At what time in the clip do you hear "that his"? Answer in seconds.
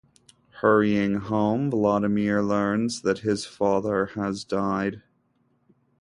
3.03-3.45